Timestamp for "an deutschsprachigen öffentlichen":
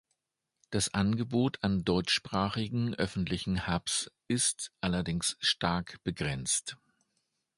1.63-3.67